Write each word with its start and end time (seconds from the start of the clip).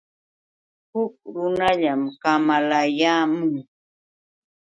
Huk 0.91 1.13
runallam 1.33 2.01
kamalayaamun. 2.21 3.53